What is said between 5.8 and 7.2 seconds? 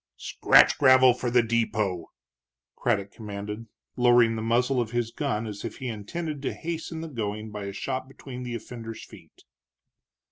intended to hasten the